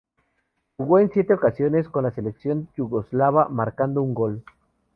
[0.77, 4.43] Jugó en siete ocasiones con la selección yugoslava, marcando un gol.